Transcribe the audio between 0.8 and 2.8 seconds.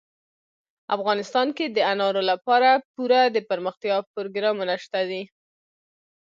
افغانستان کې د انارو لپاره